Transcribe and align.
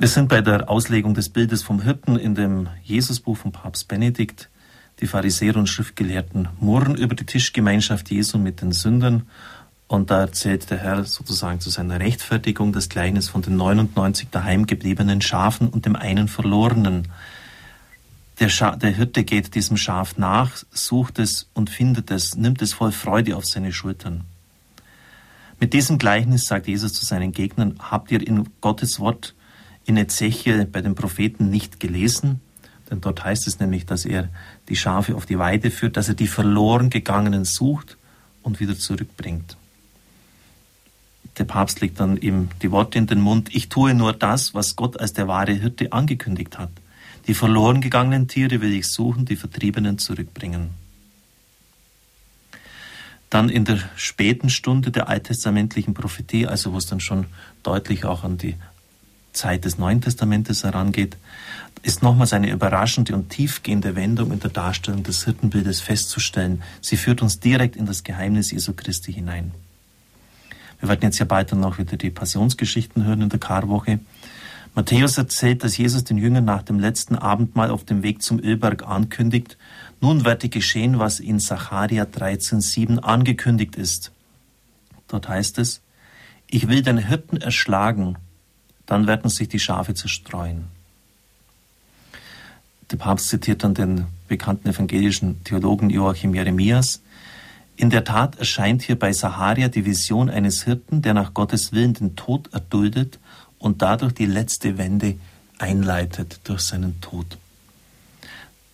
Wir 0.00 0.08
sind 0.08 0.30
bei 0.30 0.40
der 0.40 0.70
Auslegung 0.70 1.12
des 1.12 1.28
Bildes 1.28 1.62
vom 1.62 1.82
Hirten 1.82 2.16
in 2.16 2.34
dem 2.34 2.70
Jesusbuch 2.82 3.36
von 3.36 3.52
Papst 3.52 3.86
Benedikt. 3.86 4.48
Die 5.00 5.06
Pharisäer 5.06 5.56
und 5.56 5.66
Schriftgelehrten 5.66 6.48
murren 6.58 6.94
über 6.94 7.14
die 7.14 7.26
Tischgemeinschaft 7.26 8.10
Jesu 8.10 8.38
mit 8.38 8.62
den 8.62 8.72
Sündern. 8.72 9.26
Und 9.88 10.10
da 10.10 10.20
erzählt 10.20 10.70
der 10.70 10.78
Herr 10.78 11.04
sozusagen 11.04 11.60
zu 11.60 11.68
seiner 11.68 12.00
Rechtfertigung 12.00 12.72
das 12.72 12.88
Gleichnis 12.88 13.28
von 13.28 13.42
den 13.42 13.56
99 13.56 14.30
daheimgebliebenen 14.30 15.20
Schafen 15.20 15.68
und 15.68 15.84
dem 15.84 15.96
einen 15.96 16.28
verlorenen. 16.28 17.08
Der, 18.38 18.48
Scha 18.48 18.76
der 18.76 18.92
Hirte 18.92 19.22
geht 19.22 19.54
diesem 19.54 19.76
Schaf 19.76 20.16
nach, 20.16 20.64
sucht 20.70 21.18
es 21.18 21.50
und 21.52 21.68
findet 21.68 22.10
es, 22.10 22.36
nimmt 22.36 22.62
es 22.62 22.72
voll 22.72 22.92
Freude 22.92 23.36
auf 23.36 23.44
seine 23.44 23.70
Schultern. 23.70 24.24
Mit 25.58 25.74
diesem 25.74 25.98
Gleichnis 25.98 26.46
sagt 26.46 26.68
Jesus 26.68 26.94
zu 26.94 27.04
seinen 27.04 27.32
Gegnern, 27.32 27.74
habt 27.78 28.10
ihr 28.10 28.26
in 28.26 28.48
Gottes 28.62 28.98
Wort 28.98 29.34
in 29.86 29.96
Ezechiel 29.96 30.66
bei 30.66 30.80
den 30.80 30.94
Propheten 30.94 31.50
nicht 31.50 31.80
gelesen? 31.80 32.40
Denn 32.90 33.00
dort 33.00 33.24
heißt 33.24 33.46
es 33.46 33.60
nämlich, 33.60 33.86
dass 33.86 34.04
er 34.04 34.28
die 34.68 34.76
Schafe 34.76 35.14
auf 35.14 35.26
die 35.26 35.38
Weide 35.38 35.70
führt, 35.70 35.96
dass 35.96 36.08
er 36.08 36.14
die 36.14 36.26
verloren 36.26 36.90
gegangenen 36.90 37.44
sucht 37.44 37.96
und 38.42 38.60
wieder 38.60 38.76
zurückbringt. 38.76 39.56
Der 41.38 41.44
Papst 41.44 41.80
legt 41.80 42.00
dann 42.00 42.16
ihm 42.16 42.48
die 42.60 42.70
Worte 42.70 42.98
in 42.98 43.06
den 43.06 43.20
Mund, 43.20 43.54
ich 43.54 43.68
tue 43.68 43.94
nur 43.94 44.12
das, 44.12 44.54
was 44.54 44.76
Gott 44.76 44.98
als 44.98 45.12
der 45.12 45.28
wahre 45.28 45.52
Hirte 45.52 45.92
angekündigt 45.92 46.58
hat. 46.58 46.70
Die 47.26 47.34
verloren 47.34 47.80
gegangenen 47.80 48.28
Tiere 48.28 48.60
will 48.60 48.72
ich 48.72 48.88
suchen, 48.88 49.24
die 49.24 49.36
Vertriebenen 49.36 49.98
zurückbringen. 49.98 50.70
Dann 53.28 53.48
in 53.48 53.64
der 53.64 53.78
späten 53.94 54.50
Stunde 54.50 54.90
der 54.90 55.08
alttestamentlichen 55.08 55.94
Prophetie, 55.94 56.48
also 56.48 56.72
wo 56.72 56.78
es 56.78 56.86
dann 56.86 56.98
schon 56.98 57.26
deutlich 57.62 58.04
auch 58.04 58.24
an 58.24 58.36
die 58.36 58.56
Zeit 59.32 59.64
des 59.64 59.78
Neuen 59.78 60.00
Testamentes 60.00 60.64
herangeht, 60.64 61.16
ist 61.82 62.02
nochmals 62.02 62.32
eine 62.32 62.50
überraschende 62.50 63.14
und 63.14 63.30
tiefgehende 63.30 63.96
Wendung 63.96 64.32
in 64.32 64.40
der 64.40 64.50
Darstellung 64.50 65.02
des 65.02 65.24
Hirtenbildes 65.24 65.80
festzustellen. 65.80 66.62
Sie 66.80 66.96
führt 66.96 67.22
uns 67.22 67.40
direkt 67.40 67.76
in 67.76 67.86
das 67.86 68.04
Geheimnis 68.04 68.50
Jesu 68.50 68.74
Christi 68.74 69.12
hinein. 69.12 69.52
Wir 70.80 70.88
werden 70.88 71.02
jetzt 71.02 71.18
ja 71.18 71.24
bald 71.24 71.52
dann 71.52 71.60
noch 71.60 71.78
wieder 71.78 71.96
die 71.96 72.10
Passionsgeschichten 72.10 73.04
hören 73.04 73.22
in 73.22 73.28
der 73.28 73.38
Karwoche. 73.38 74.00
Matthäus 74.74 75.18
erzählt, 75.18 75.64
dass 75.64 75.76
Jesus 75.76 76.04
den 76.04 76.16
Jüngern 76.16 76.44
nach 76.44 76.62
dem 76.62 76.78
letzten 76.78 77.16
Abendmahl 77.16 77.70
auf 77.70 77.84
dem 77.84 78.02
Weg 78.02 78.22
zum 78.22 78.38
Ölberg 78.38 78.86
ankündigt, 78.86 79.58
nun 80.00 80.24
werde 80.24 80.48
geschehen, 80.48 80.98
was 80.98 81.20
in 81.20 81.38
Sacharja 81.38 82.04
13,7 82.04 82.98
angekündigt 82.98 83.76
ist. 83.76 84.12
Dort 85.08 85.28
heißt 85.28 85.58
es, 85.58 85.82
ich 86.46 86.68
will 86.68 86.82
den 86.82 86.98
Hirten 86.98 87.36
erschlagen, 87.36 88.16
dann 88.90 89.06
werden 89.06 89.30
sich 89.30 89.48
die 89.48 89.60
Schafe 89.60 89.94
zerstreuen. 89.94 90.64
Der 92.90 92.96
Papst 92.96 93.28
zitiert 93.28 93.62
dann 93.62 93.74
den 93.74 94.06
bekannten 94.26 94.68
evangelischen 94.68 95.44
Theologen 95.44 95.90
Joachim 95.90 96.34
Jeremias. 96.34 97.00
In 97.76 97.90
der 97.90 98.02
Tat 98.02 98.38
erscheint 98.38 98.82
hier 98.82 98.98
bei 98.98 99.12
Saharia 99.12 99.68
die 99.68 99.86
Vision 99.86 100.28
eines 100.28 100.64
Hirten, 100.64 101.02
der 101.02 101.14
nach 101.14 101.34
Gottes 101.34 101.72
Willen 101.72 101.94
den 101.94 102.16
Tod 102.16 102.52
erduldet 102.52 103.20
und 103.60 103.80
dadurch 103.80 104.12
die 104.12 104.26
letzte 104.26 104.76
Wende 104.76 105.14
einleitet 105.58 106.40
durch 106.44 106.62
seinen 106.62 107.00
Tod. 107.00 107.38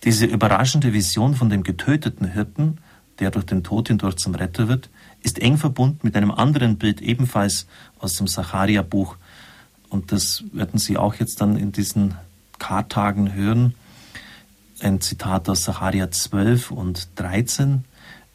Diese 0.03 0.25
überraschende 0.25 0.93
Vision 0.93 1.35
von 1.35 1.51
dem 1.51 1.61
getöteten 1.61 2.31
Hirten, 2.31 2.79
der 3.19 3.29
durch 3.29 3.45
den 3.45 3.63
Tod 3.63 3.89
hindurch 3.89 4.15
zum 4.15 4.33
Retter 4.33 4.67
wird, 4.67 4.89
ist 5.21 5.39
eng 5.39 5.57
verbunden 5.57 5.99
mit 6.01 6.15
einem 6.15 6.31
anderen 6.31 6.77
Bild, 6.77 7.01
ebenfalls 7.01 7.67
aus 7.99 8.15
dem 8.15 8.27
Sacharia-Buch. 8.27 9.17
Und 9.89 10.11
das 10.11 10.43
werden 10.51 10.79
Sie 10.79 10.97
auch 10.97 11.15
jetzt 11.15 11.41
dann 11.41 11.57
in 11.57 11.71
diesen 11.71 12.15
Kartagen 12.59 13.33
hören. 13.33 13.75
Ein 14.79 15.01
Zitat 15.01 15.49
aus 15.49 15.63
Sacharia 15.63 16.11
12 16.11 16.71
und 16.71 17.09
13. 17.15 17.85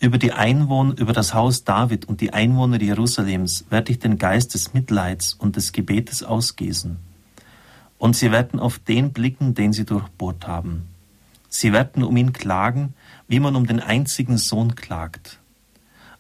Über 0.01 0.19
die 0.19 0.33
Einwohner, 0.33 0.99
über 0.99 1.13
das 1.13 1.35
Haus 1.35 1.63
David 1.63 2.07
und 2.07 2.21
die 2.21 2.33
Einwohner 2.33 2.81
Jerusalems 2.81 3.67
werde 3.71 3.93
ich 3.93 4.01
den 4.01 4.19
Geist 4.19 4.55
des 4.55 4.75
Mitleids 4.75 5.35
und 5.35 5.55
des 5.55 5.73
Gebetes 5.73 6.25
ausgießen. 6.25 6.97
Und 7.99 8.17
sie 8.17 8.33
werden 8.33 8.59
auf 8.59 8.81
den 8.81 9.13
blicken, 9.13 9.55
den 9.55 9.73
sie 9.73 9.85
durchbohrt 9.85 10.49
haben. 10.49 10.89
Sie 11.49 11.73
werden 11.73 12.03
um 12.03 12.17
ihn 12.17 12.33
klagen, 12.33 12.95
wie 13.29 13.39
man 13.39 13.55
um 13.55 13.67
den 13.67 13.79
einzigen 13.79 14.39
Sohn 14.39 14.75
klagt. 14.75 15.39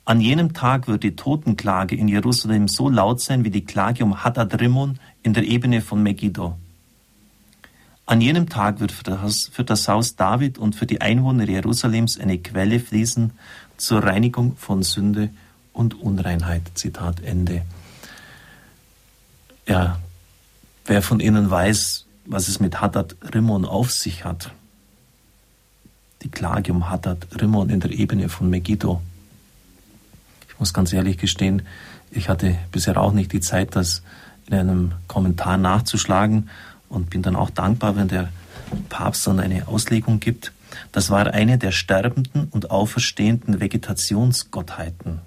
An 0.04 0.20
jenem 0.20 0.52
Tag 0.52 0.88
wird 0.88 1.04
die 1.04 1.14
Totenklage 1.14 1.94
in 1.94 2.08
Jerusalem 2.08 2.66
so 2.66 2.88
laut 2.88 3.20
sein 3.20 3.44
wie 3.44 3.50
die 3.50 3.64
Klage 3.64 4.02
um 4.02 4.24
Hadad-Rimmon 4.24 4.98
in 5.22 5.32
der 5.32 5.44
Ebene 5.44 5.80
von 5.80 6.02
Megiddo. 6.02 6.56
An 8.04 8.20
jenem 8.20 8.48
Tag 8.48 8.80
wird 8.80 8.90
für 8.90 9.04
das, 9.04 9.46
für 9.46 9.62
das 9.62 9.86
Haus 9.86 10.16
David 10.16 10.58
und 10.58 10.74
für 10.74 10.86
die 10.86 11.00
Einwohner 11.00 11.48
Jerusalems 11.48 12.18
eine 12.18 12.38
Quelle 12.38 12.80
fließen, 12.80 13.30
zur 13.76 14.02
Reinigung 14.02 14.56
von 14.56 14.82
Sünde 14.82 15.30
und 15.72 16.00
Unreinheit. 16.00 16.62
Zitat 16.74 17.20
Ende. 17.20 17.62
Ja, 19.66 20.00
wer 20.84 21.02
von 21.02 21.20
Ihnen 21.20 21.48
weiß, 21.48 22.06
was 22.26 22.48
es 22.48 22.58
mit 22.58 22.80
Hadad 22.80 23.16
Rimmon 23.34 23.64
auf 23.64 23.92
sich 23.92 24.24
hat? 24.24 24.52
Die 26.22 26.30
Klage 26.30 26.72
um 26.72 26.90
Hadad 26.90 27.28
Rimmon 27.40 27.70
in 27.70 27.80
der 27.80 27.92
Ebene 27.92 28.28
von 28.28 28.50
Megiddo. 28.50 29.00
Ich 30.52 30.60
muss 30.60 30.74
ganz 30.74 30.92
ehrlich 30.92 31.18
gestehen, 31.18 31.62
ich 32.10 32.28
hatte 32.28 32.56
bisher 32.70 33.00
auch 33.00 33.12
nicht 33.12 33.32
die 33.32 33.40
Zeit, 33.40 33.74
das 33.74 34.02
in 34.46 34.54
einem 34.54 34.92
Kommentar 35.08 35.56
nachzuschlagen 35.56 36.50
und 36.88 37.10
bin 37.10 37.22
dann 37.22 37.36
auch 37.36 37.50
dankbar, 37.50 37.96
wenn 37.96 38.08
der 38.08 38.28
Papst 38.88 39.26
dann 39.26 39.40
eine 39.40 39.66
Auslegung 39.66 40.20
gibt. 40.20 40.52
Das 40.92 41.10
war 41.10 41.26
eine 41.28 41.58
der 41.58 41.72
sterbenden 41.72 42.48
und 42.50 42.70
auferstehenden 42.70 43.60
Vegetationsgottheiten. 43.60 45.20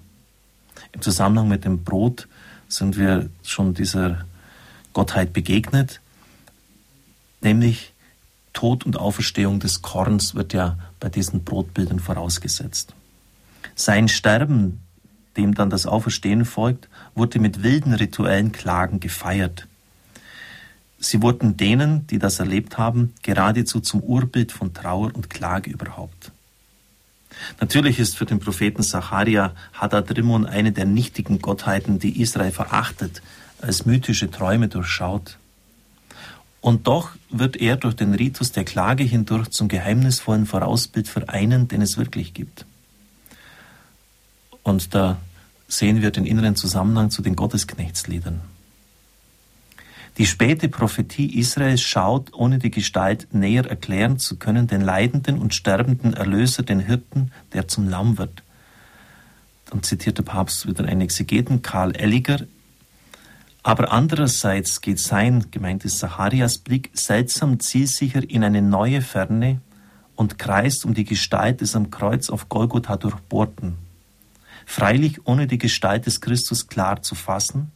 Im 0.92 1.02
Zusammenhang 1.02 1.48
mit 1.48 1.66
dem 1.66 1.84
Brot 1.84 2.28
sind 2.68 2.98
wir 2.98 3.30
schon 3.44 3.74
dieser 3.74 4.26
Gottheit 4.94 5.34
begegnet, 5.34 6.02
nämlich 7.42 7.94
Tod 8.54 8.86
und 8.86 8.98
Auferstehung 8.98 9.60
des 9.60 9.82
Korns 9.82 10.36
wird 10.36 10.54
ja 10.54 10.78
bei 11.00 11.10
diesen 11.10 11.44
Brotbildern 11.44 12.00
vorausgesetzt. 12.00 12.94
Sein 13.76 14.08
Sterben, 14.08 14.85
dem 15.38 15.54
dann 15.54 15.70
das 15.70 15.86
Auferstehen 15.86 16.46
folgt, 16.46 16.90
wurde 17.14 17.40
mit 17.40 17.64
wilden 17.64 17.94
rituellen 17.94 18.52
Klagen 18.52 19.00
gefeiert. 19.00 19.68
Sie 21.00 21.22
wurden 21.22 21.58
denen, 21.58 22.08
die 22.08 22.20
das 22.20 22.40
erlebt 22.40 22.78
haben, 22.78 23.14
geradezu 23.22 23.80
zum 23.80 24.02
Urbild 24.02 24.52
von 24.52 24.74
Trauer 24.74 25.12
und 25.14 25.30
Klage 25.30 25.70
überhaupt. 25.70 26.32
Natürlich 27.60 28.00
ist 28.00 28.18
für 28.18 28.26
den 28.26 28.40
Propheten 28.40 28.82
Zacharia 28.82 29.54
Hadad-Rimmon 29.74 30.46
eine 30.46 30.72
der 30.72 30.86
nichtigen 30.86 31.42
Gottheiten, 31.42 32.00
die 32.00 32.22
Israel 32.22 32.52
verachtet, 32.52 33.22
als 33.62 33.86
mythische 33.86 34.32
Träume 34.32 34.68
durchschaut. 34.68 35.38
Und 36.62 36.88
doch 36.88 37.12
wird 37.30 37.58
er 37.58 37.76
durch 37.76 37.96
den 37.96 38.14
Ritus 38.14 38.52
der 38.52 38.64
Klage 38.64 39.04
hindurch 39.04 39.50
zum 39.50 39.68
geheimnisvollen 39.68 40.46
Vorausbild 40.46 41.08
für 41.08 41.30
einen, 41.30 41.68
den 41.68 41.82
es 41.82 41.98
wirklich 41.98 42.34
gibt. 42.34 42.66
Und 44.66 44.96
da 44.96 45.18
sehen 45.68 46.02
wir 46.02 46.10
den 46.10 46.26
inneren 46.26 46.56
Zusammenhang 46.56 47.12
zu 47.12 47.22
den 47.22 47.36
Gottesknechtsliedern. 47.36 48.42
Die 50.18 50.26
späte 50.26 50.70
Prophetie 50.70 51.38
Israels 51.38 51.82
schaut, 51.82 52.34
ohne 52.34 52.58
die 52.58 52.72
Gestalt 52.72 53.28
näher 53.32 53.70
erklären 53.70 54.18
zu 54.18 54.38
können, 54.38 54.66
den 54.66 54.82
leidenden 54.82 55.38
und 55.38 55.54
sterbenden 55.54 56.14
Erlöser, 56.14 56.64
den 56.64 56.80
Hirten, 56.80 57.32
der 57.54 57.68
zum 57.68 57.88
Lamm 57.88 58.18
wird. 58.18 58.42
Dann 59.70 59.84
zitiert 59.84 60.18
der 60.18 60.24
Papst 60.24 60.68
wieder 60.68 60.86
einen 60.86 61.02
Exegeten, 61.02 61.62
Karl 61.62 61.96
Elliger. 61.96 62.40
Aber 63.62 63.92
andererseits 63.92 64.82
geht 64.82 65.00
sein, 65.00 65.46
gemeint 65.52 65.86
ist 65.86 66.00
Zacharias 66.00 66.58
Blick, 66.58 66.90
seltsam 66.94 67.60
zielsicher 67.60 68.28
in 68.28 68.44
eine 68.44 68.64
neue 68.64 69.02
Ferne 69.02 69.62
und 70.16 70.40
kreist 70.40 70.86
um 70.86 70.96
die 70.96 71.06
Gestalt 71.06 71.62
des 71.62 71.76
am 71.76 71.92
Kreuz 71.92 72.32
auf 72.32 72.50
Golgotha 72.50 72.98
durchbohrten. 72.98 73.85
Freilich 74.66 75.26
ohne 75.26 75.48
die 75.48 75.58
Gestalt 75.58 76.06
des 76.06 76.22
Christus 76.22 76.68
klar 76.68 77.02
zu 77.02 77.16
fassen, 77.16 77.72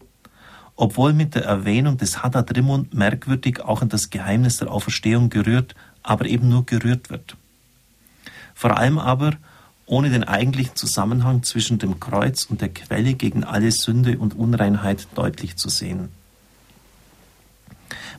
obwohl 0.75 1.13
mit 1.13 1.35
der 1.35 1.45
Erwähnung 1.45 1.97
des 1.97 2.23
Hadad-Rimmon 2.23 2.89
merkwürdig 2.91 3.61
auch 3.61 3.81
in 3.81 3.89
das 3.89 4.09
Geheimnis 4.09 4.57
der 4.57 4.71
Auferstehung 4.71 5.29
gerührt, 5.29 5.75
aber 6.03 6.25
eben 6.25 6.49
nur 6.49 6.65
gerührt 6.65 7.09
wird. 7.09 7.35
Vor 8.55 8.77
allem 8.77 8.97
aber 8.97 9.33
ohne 9.85 10.09
den 10.09 10.23
eigentlichen 10.23 10.75
Zusammenhang 10.75 11.43
zwischen 11.43 11.79
dem 11.79 11.99
Kreuz 11.99 12.45
und 12.45 12.61
der 12.61 12.69
Quelle 12.69 13.13
gegen 13.13 13.43
alle 13.43 13.71
Sünde 13.71 14.17
und 14.17 14.35
Unreinheit 14.35 15.07
deutlich 15.15 15.55
zu 15.57 15.69
sehen. 15.69 16.09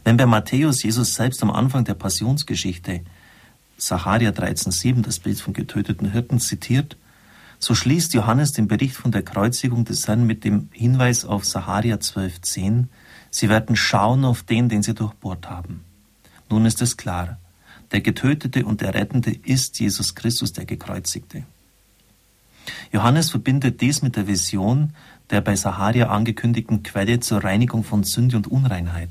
Wenn 0.05 0.17
bei 0.17 0.27
Matthäus 0.27 0.83
Jesus 0.83 1.15
selbst 1.15 1.43
am 1.43 1.51
Anfang 1.51 1.85
der 1.85 1.95
Passionsgeschichte 1.95 3.03
Sacharia 3.77 4.31
13,7 4.31 5.03
das 5.03 5.19
Bild 5.19 5.41
vom 5.41 5.55
getöteten 5.55 6.11
Hirten 6.11 6.41
zitiert, 6.41 6.97
So 7.61 7.75
schließt 7.75 8.15
Johannes 8.15 8.53
den 8.53 8.67
Bericht 8.67 8.97
von 8.97 9.13
der 9.13 9.23
Kreuzigung 9.23 9.85
des 9.85 10.09
Herrn 10.09 10.27
mit 10.27 10.45
dem 10.45 10.71
Hinweis 10.73 11.25
auf 11.25 11.45
Saharia 11.45 11.97
12,10. 11.97 12.87
Sie 13.31 13.49
werden 13.49 13.77
schauen 13.77 14.25
auf 14.25 14.43
den, 14.43 14.69
den 14.69 14.83
sie 14.83 14.95
durchbohrt 14.95 15.49
haben. 15.49 15.85
Nun 16.49 16.67
ist 16.67 16.83
es 16.83 16.97
klar. 16.97 17.39
Der 17.93 18.01
Getötete 18.01 18.65
und 18.65 18.81
der 18.81 18.95
Rettende 18.95 19.31
ist 19.31 19.79
Jesus 19.79 20.15
Christus, 20.15 20.53
der 20.53 20.65
Gekreuzigte. 20.65 21.45
Johannes 22.93 23.31
verbindet 23.31 23.81
dies 23.81 24.03
mit 24.03 24.17
der 24.17 24.27
Vision 24.27 24.95
der 25.31 25.41
bei 25.41 25.57
Saharia 25.57 26.09
angekündigten 26.09 26.83
Quelle 26.83 27.21
zur 27.21 27.43
Reinigung 27.45 27.85
von 27.85 28.05
Sünde 28.05 28.37
und 28.37 28.49
Unreinheit. 28.49 29.11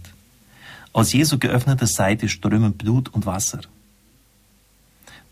Aus 0.91 1.13
Jesu 1.13 1.39
geöffneter 1.39 1.87
Seite 1.87 2.27
strömen 2.27 2.73
Blut 2.73 3.09
und 3.09 3.25
Wasser. 3.25 3.61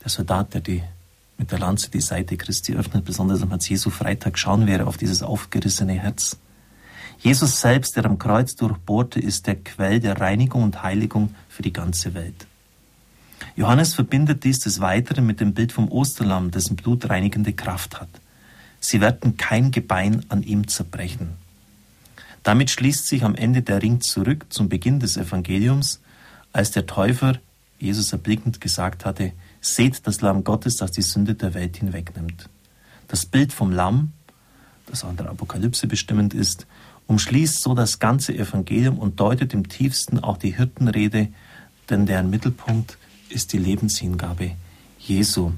Der 0.04 0.10
Soldat, 0.10 0.54
der 0.54 0.62
die, 0.62 0.84
mit 1.38 1.52
der 1.52 1.60
Lanze 1.60 1.92
die 1.92 2.02
Seite 2.02 2.38
Christi 2.38 2.76
öffnet, 2.76 3.06
besonders 3.06 3.42
am 3.42 3.58
Jesu 3.60 3.90
Freitag 3.90 4.38
schauen 4.38 4.68
wäre 4.68 4.88
auf 4.88 4.98
dieses 4.98 5.24
aufgerissene 5.24 5.94
Herz. 5.94 6.38
Jesus 7.20 7.62
selbst, 7.62 7.96
der 7.96 8.06
am 8.06 8.20
Kreuz 8.20 8.56
durchbohrte, 8.56 9.20
ist 9.20 9.48
der 9.48 9.56
Quell 9.56 10.00
der 10.00 10.20
Reinigung 10.20 10.64
und 10.64 10.84
Heiligung 10.84 11.34
für 11.50 11.64
die 11.64 11.74
ganze 11.74 12.14
Welt. 12.14 12.48
Johannes 13.56 13.94
verbindet 13.96 14.44
dies 14.44 14.60
des 14.60 14.82
Weiteren 14.82 15.26
mit 15.26 15.40
dem 15.40 15.54
Bild 15.54 15.72
vom 15.72 15.92
Osterlamm, 15.92 16.52
dessen 16.52 16.76
Blut 16.76 17.10
reinigende 17.10 17.54
Kraft 17.54 18.00
hat. 18.00 18.10
Sie 18.80 19.02
werden 19.02 19.38
kein 19.38 19.72
Gebein 19.72 20.26
an 20.30 20.44
ihm 20.44 20.68
zerbrechen. 20.68 21.30
Damit 22.44 22.70
schließt 22.70 23.08
sich 23.08 23.24
am 23.24 23.36
Ende 23.36 23.62
der 23.62 23.82
Ring 23.82 24.02
zurück 24.02 24.46
zum 24.50 24.70
Beginn 24.70 25.00
des 25.00 25.18
Evangeliums, 25.18 26.00
als 26.54 26.72
der 26.72 26.86
Täufer 26.86 27.40
Jesus 27.80 28.12
erblickend 28.12 28.62
gesagt 28.62 29.06
hatte, 29.06 29.34
seht 29.76 30.06
das 30.08 30.22
Lamm 30.22 30.44
Gottes, 30.44 30.78
das 30.78 30.92
die 30.92 31.02
Sünde 31.02 31.36
der 31.36 31.54
Welt 31.54 31.78
hinwegnimmt. 31.78 32.50
Das 33.08 33.26
Bild 33.26 33.54
vom 33.54 33.72
Lamm, 33.72 34.14
das 34.86 35.04
in 35.04 35.18
der 35.18 35.30
Apokalypse 35.30 35.88
bestimmend 35.88 36.34
ist, 36.34 36.68
umschließt 37.08 37.62
so 37.62 37.74
das 37.74 38.00
ganze 38.00 38.34
Evangelium 38.34 38.98
und 38.98 39.20
deutet 39.20 39.54
im 39.54 39.68
tiefsten 39.68 40.20
auch 40.20 40.38
die 40.38 40.56
Hirtenrede, 40.56 41.30
denn 41.90 42.06
deren 42.06 42.30
Mittelpunkt 42.30 42.98
ist 43.30 43.54
die 43.54 43.58
Lebenshingabe 43.58 44.52
Jesu. 45.00 45.52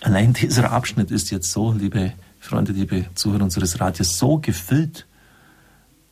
Allein 0.00 0.32
dieser 0.32 0.72
Abschnitt 0.72 1.10
ist 1.10 1.30
jetzt 1.30 1.52
so, 1.52 1.72
liebe 1.72 2.12
Freunde, 2.40 2.72
liebe 2.72 3.06
Zuhörer 3.14 3.44
unseres 3.44 3.80
Radios, 3.80 4.18
so 4.18 4.38
gefüllt, 4.38 5.06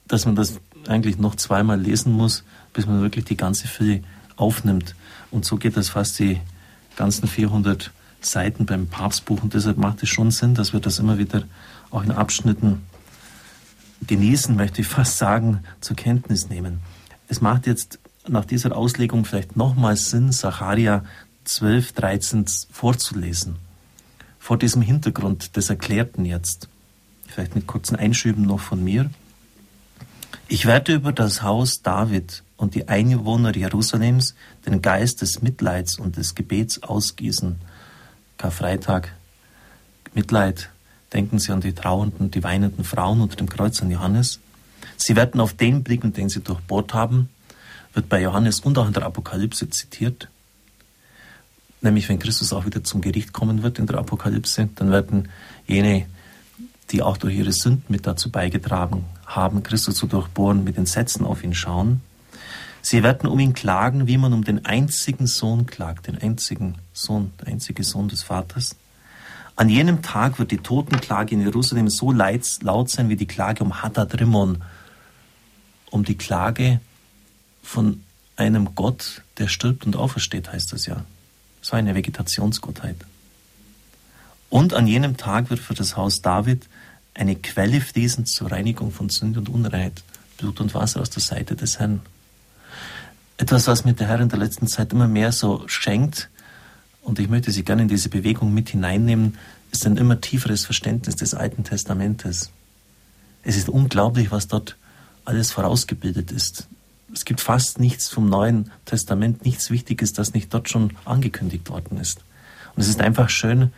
dass 0.07 0.27
man 0.27 0.37
das 0.37 0.61
eigentlich 0.87 1.19
noch 1.19 1.35
zweimal 1.35 1.81
lesen 1.81 2.13
muss, 2.13 2.45
bis 2.73 2.87
man 2.87 3.01
wirklich 3.01 3.25
die 3.25 3.37
ganze 3.37 3.67
Fülle 3.67 4.03
aufnimmt. 4.37 4.95
Und 5.33 5.45
so 5.45 5.57
geht 5.57 5.77
das 5.77 5.89
fast 5.89 6.19
die 6.21 6.41
ganzen 6.97 7.29
400 7.29 7.91
Seiten 8.21 8.67
beim 8.67 8.87
Papstbuch. 8.87 9.43
Und 9.43 9.55
deshalb 9.55 9.79
macht 9.79 10.03
es 10.03 10.09
schon 10.09 10.31
Sinn, 10.31 10.55
dass 10.55 10.73
wir 10.73 10.81
das 10.81 10.99
immer 10.99 11.19
wieder 11.19 11.45
auch 11.91 12.03
in 12.03 12.11
Abschnitten 12.11 12.83
genießen, 14.07 14.57
möchte 14.57 14.81
ich 14.81 14.87
fast 14.87 15.19
sagen, 15.19 15.63
zur 15.81 15.97
Kenntnis 15.97 16.49
nehmen. 16.49 16.81
Es 17.29 17.41
macht 17.41 17.67
jetzt 17.67 17.99
nach 18.29 18.45
dieser 18.45 18.77
Auslegung 18.77 19.25
vielleicht 19.25 19.57
nochmals 19.57 20.11
Sinn, 20.11 20.33
Sacharia 20.33 21.05
12, 21.45 21.93
13 21.93 22.45
vorzulesen. 22.71 23.57
Vor 24.39 24.59
diesem 24.59 24.83
Hintergrund 24.83 25.57
des 25.57 25.71
Erklärten 25.71 26.25
jetzt, 26.25 26.69
vielleicht 27.27 27.55
mit 27.55 27.67
kurzen 27.67 27.97
Einschüben 27.97 28.45
noch 28.45 28.61
von 28.61 28.83
mir. 28.83 29.11
Ich 30.53 30.67
werde 30.67 30.95
über 30.95 31.13
das 31.13 31.43
Haus 31.43 31.81
David 31.83 32.43
und 32.57 32.75
die 32.75 32.89
Einwohner 32.89 33.55
Jerusalems 33.55 34.35
den 34.67 34.83
Geist 34.83 35.23
des 35.23 35.43
Mitleids 35.43 35.97
und 35.97 36.17
des 36.17 36.35
Gebets 36.35 36.83
ausgießen. 36.83 37.61
Karfreitag, 38.37 39.15
Mitleid, 40.13 40.71
denken 41.13 41.39
Sie 41.39 41.53
an 41.53 41.61
die 41.61 41.73
trauernden, 41.73 42.33
die 42.33 42.43
weinenden 42.43 42.83
Frauen 42.83 43.21
unter 43.21 43.37
dem 43.37 43.49
Kreuz 43.49 43.81
an 43.81 43.93
Johannes. 43.93 44.41
Sie 44.97 45.15
werden 45.15 45.41
auf 45.41 45.53
den 45.53 45.85
blicken, 45.85 46.15
den 46.15 46.29
sie 46.29 46.41
durchbohrt 46.41 46.95
haben, 46.95 47.29
wird 47.95 48.09
bei 48.09 48.21
Johannes 48.21 48.59
und 48.59 48.77
auch 48.77 48.89
in 48.89 48.93
der 48.93 49.05
Apokalypse 49.05 49.71
zitiert. 49.71 50.27
Nämlich, 51.81 52.09
wenn 52.09 52.19
Christus 52.19 52.53
auch 52.53 52.67
wieder 52.67 52.83
zum 52.83 53.03
Gericht 53.03 53.33
kommen 53.33 53.63
wird 53.63 53.79
in 53.79 53.87
der 53.87 53.99
Apokalypse, 53.99 54.69
dann 54.75 54.91
werden 54.91 55.29
jene, 55.69 56.07
die 56.91 57.03
auch 57.03 57.17
durch 57.17 57.37
ihre 57.37 57.53
Sünden 57.53 57.85
mit 57.89 58.07
dazu 58.07 58.31
beigetragen 58.31 59.05
haben, 59.27 59.63
Christus 59.63 59.97
zu 59.97 60.07
durchbohren, 60.07 60.65
mit 60.65 60.77
den 60.77 60.87
Sätzen 60.87 61.25
auf 61.25 61.45
ihn 61.45 61.55
schauen. 61.55 62.01
Sie 62.83 63.03
werden 63.03 63.29
um 63.29 63.39
ihn 63.39 63.53
klagen, 63.53 64.07
wie 64.07 64.17
man 64.17 64.33
um 64.33 64.45
den 64.45 64.65
einzigen 64.65 65.27
Sohn 65.27 65.67
klagt, 65.67 66.07
den 66.07 66.19
einzigen 66.19 66.77
Sohn, 66.93 67.33
der 67.41 67.49
einzige 67.49 67.85
Sohn 67.85 68.09
des 68.09 68.23
Vaters. 68.23 68.77
An 69.57 69.69
jenem 69.69 70.01
Tag 70.01 70.39
wird 70.39 70.51
die 70.51 70.59
Totenklage 70.59 71.35
in 71.35 71.43
Jerusalem 71.43 71.89
so 71.91 72.13
laut 72.13 72.89
sein 72.91 73.09
wie 73.11 73.17
die 73.17 73.27
Klage 73.27 73.63
um 73.63 73.83
Hadad 73.83 74.19
Rimmon, 74.19 74.63
um 75.91 76.05
die 76.05 76.17
Klage 76.17 76.81
von 77.63 78.03
einem 78.37 78.75
Gott, 78.75 79.23
der 79.37 79.49
stirbt 79.49 79.85
und 79.85 79.97
aufersteht, 79.97 80.51
heißt 80.51 80.73
das 80.73 80.87
ja. 80.87 81.05
So 81.61 81.77
eine 81.77 81.95
Vegetationsgottheit. 81.95 82.97
Und 84.49 84.73
an 84.73 84.87
jenem 84.87 85.19
Tag 85.19 85.51
wird 85.51 85.61
für 85.61 85.75
das 85.75 85.97
Haus 85.97 86.23
David 86.23 86.67
eine 87.15 87.37
Quelle 87.37 87.81
fließen 87.81 88.27
zur 88.27 88.51
Reinigung 88.51 88.93
von 88.93 89.09
Sünde 89.09 89.41
und 89.41 89.49
Unreinheit, 89.49 90.03
Blut 90.39 90.61
und 90.61 90.75
Wasser 90.75 91.01
aus 91.01 91.11
der 91.11 91.23
Seite 91.23 91.57
des 91.57 91.79
Herrn. 91.79 92.01
Etwas, 93.37 93.67
was 93.67 93.85
mir 93.85 93.95
der 93.95 94.09
Herr 94.09 94.21
in 94.21 94.29
der 94.29 94.39
letzten 94.39 94.67
Zeit 94.67 94.93
immer 94.93 95.09
mehr 95.09 95.33
so 95.33 95.65
schenkt, 95.67 96.29
und 97.03 97.19
ich 97.19 97.29
möchte 97.29 97.51
Sie 97.51 97.65
gerne 97.65 97.83
in 97.83 97.89
diese 97.89 98.11
Bewegung 98.11 98.53
mit 98.53 98.69
hineinnehmen, 98.69 99.39
ist 99.73 99.87
ein 99.87 99.97
immer 99.97 100.21
tieferes 100.21 100.65
Verständnis 100.65 101.17
des 101.17 101.35
Alten 101.35 101.65
Testamentes. 101.65 102.51
Es 103.43 103.57
ist 103.57 103.69
unglaublich, 103.71 104.31
was 104.31 104.49
dort 104.49 104.77
alles 105.25 105.51
vorausgebildet 105.53 106.31
ist 106.31 106.69
es 107.13 107.25
gibt 107.25 107.41
fast 107.41 107.79
nichts 107.81 108.09
vom 108.09 108.29
Neuen 108.29 108.71
Testament, 108.85 109.45
nichts 109.45 109.71
Wichtiges, 109.71 110.13
das 110.13 110.35
nicht 110.35 110.53
dort 110.53 110.69
schon 110.69 110.93
angekündigt 111.05 111.71
worden 111.71 111.99
ist. 111.99 112.21
Und 112.75 112.83
es 112.83 112.89
ist 112.89 113.01
einfach 113.01 113.31
schön, 113.31 113.73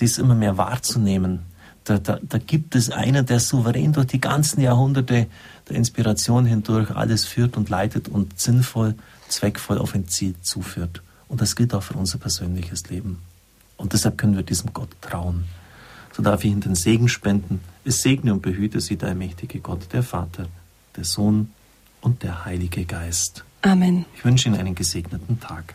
dies 0.00 0.18
immer 0.18 0.34
mehr 0.34 0.56
wahrzunehmen. 0.56 1.40
Da, 1.86 1.98
da, 1.98 2.18
da 2.20 2.38
gibt 2.38 2.74
es 2.74 2.90
einen, 2.90 3.24
der 3.26 3.38
souverän 3.38 3.92
durch 3.92 4.08
die 4.08 4.20
ganzen 4.20 4.60
Jahrhunderte 4.60 5.28
der 5.68 5.76
Inspiration 5.76 6.44
hindurch 6.44 6.90
alles 6.90 7.24
führt 7.24 7.56
und 7.56 7.68
leitet 7.68 8.08
und 8.08 8.38
sinnvoll, 8.40 8.96
zweckvoll 9.28 9.78
auf 9.78 9.94
ein 9.94 10.08
Ziel 10.08 10.34
zuführt. 10.42 11.00
Und 11.28 11.40
das 11.40 11.54
gilt 11.54 11.72
auch 11.74 11.84
für 11.84 11.94
unser 11.94 12.18
persönliches 12.18 12.88
Leben. 12.90 13.18
Und 13.76 13.92
deshalb 13.92 14.18
können 14.18 14.36
wir 14.36 14.42
diesem 14.42 14.72
Gott 14.72 14.88
trauen. 15.00 15.44
So 16.12 16.24
darf 16.24 16.42
ich 16.42 16.50
Ihnen 16.50 16.60
den 16.60 16.74
Segen 16.74 17.08
spenden. 17.08 17.60
Es 17.84 18.02
segne 18.02 18.32
und 18.32 18.42
behüte 18.42 18.80
Sie 18.80 18.96
der 18.96 19.14
mächtige 19.14 19.60
Gott, 19.60 19.92
der 19.92 20.02
Vater, 20.02 20.46
der 20.96 21.04
Sohn 21.04 21.52
und 22.00 22.24
der 22.24 22.44
Heilige 22.44 22.84
Geist. 22.84 23.44
Amen. 23.62 24.06
Ich 24.16 24.24
wünsche 24.24 24.48
Ihnen 24.48 24.58
einen 24.58 24.74
gesegneten 24.74 25.38
Tag. 25.38 25.74